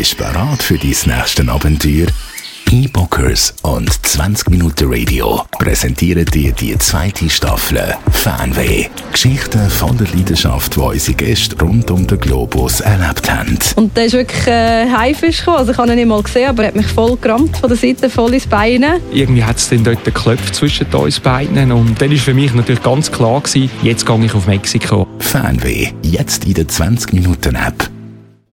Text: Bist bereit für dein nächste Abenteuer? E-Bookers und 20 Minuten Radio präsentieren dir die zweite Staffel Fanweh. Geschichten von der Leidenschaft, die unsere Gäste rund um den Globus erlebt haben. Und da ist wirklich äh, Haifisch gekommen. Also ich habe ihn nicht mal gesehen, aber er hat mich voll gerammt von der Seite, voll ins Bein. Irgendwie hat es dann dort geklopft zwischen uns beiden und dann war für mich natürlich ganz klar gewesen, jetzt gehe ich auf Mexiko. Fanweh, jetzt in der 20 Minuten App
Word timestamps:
Bist 0.00 0.16
bereit 0.16 0.62
für 0.62 0.78
dein 0.78 0.88
nächste 1.18 1.46
Abenteuer? 1.46 2.06
E-Bookers 2.70 3.52
und 3.60 3.92
20 4.06 4.48
Minuten 4.48 4.88
Radio 4.90 5.42
präsentieren 5.58 6.24
dir 6.24 6.52
die 6.52 6.78
zweite 6.78 7.28
Staffel 7.28 7.94
Fanweh. 8.10 8.86
Geschichten 9.12 9.68
von 9.68 9.98
der 9.98 10.06
Leidenschaft, 10.06 10.76
die 10.76 10.80
unsere 10.80 11.16
Gäste 11.18 11.62
rund 11.62 11.90
um 11.90 12.06
den 12.06 12.18
Globus 12.18 12.80
erlebt 12.80 13.30
haben. 13.30 13.58
Und 13.76 13.94
da 13.94 14.00
ist 14.00 14.14
wirklich 14.14 14.46
äh, 14.46 14.90
Haifisch 14.90 15.40
gekommen. 15.40 15.58
Also 15.58 15.72
ich 15.72 15.76
habe 15.76 15.90
ihn 15.90 15.96
nicht 15.96 16.08
mal 16.08 16.22
gesehen, 16.22 16.48
aber 16.48 16.62
er 16.62 16.68
hat 16.68 16.76
mich 16.76 16.86
voll 16.86 17.18
gerammt 17.18 17.58
von 17.58 17.68
der 17.68 17.76
Seite, 17.76 18.08
voll 18.08 18.32
ins 18.32 18.46
Bein. 18.46 18.86
Irgendwie 19.12 19.44
hat 19.44 19.58
es 19.58 19.68
dann 19.68 19.84
dort 19.84 20.02
geklopft 20.02 20.54
zwischen 20.54 20.86
uns 20.94 21.20
beiden 21.20 21.72
und 21.72 22.00
dann 22.00 22.10
war 22.10 22.16
für 22.16 22.32
mich 22.32 22.54
natürlich 22.54 22.82
ganz 22.82 23.12
klar 23.12 23.42
gewesen, 23.42 23.70
jetzt 23.82 24.06
gehe 24.06 24.24
ich 24.24 24.32
auf 24.32 24.46
Mexiko. 24.46 25.06
Fanweh, 25.18 25.92
jetzt 26.00 26.46
in 26.46 26.54
der 26.54 26.66
20 26.66 27.12
Minuten 27.12 27.54
App 27.54 27.89